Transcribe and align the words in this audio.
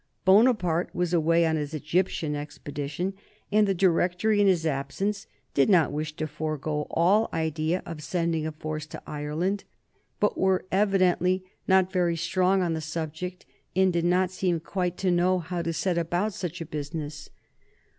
Bonaparte 0.25 0.89
was 0.95 1.13
away 1.13 1.45
on 1.45 1.57
his 1.57 1.75
Egyptian 1.75 2.35
expedition, 2.35 3.13
and 3.51 3.67
the 3.67 3.73
Directory 3.75 4.41
in 4.41 4.47
his 4.47 4.65
absence 4.65 5.27
did 5.53 5.69
not 5.69 5.91
wish 5.91 6.15
to 6.15 6.25
forego 6.25 6.87
all 6.89 7.29
idea 7.31 7.83
of 7.85 8.01
sending 8.01 8.47
a 8.47 8.51
force 8.51 8.87
to 8.87 9.01
Ireland, 9.05 9.63
but 10.19 10.39
were 10.39 10.65
evidently 10.71 11.43
not 11.67 11.91
very 11.91 12.15
strong 12.15 12.63
on 12.63 12.73
the 12.73 12.81
subject 12.81 13.45
and 13.75 13.93
did 13.93 14.05
not 14.05 14.31
seem 14.31 14.59
quite 14.59 14.97
to 14.97 15.11
know 15.11 15.37
how 15.37 15.61
to 15.61 15.71
set 15.71 15.99
about 15.99 16.33
such 16.33 16.61
a 16.61 16.65
business. 16.65 17.29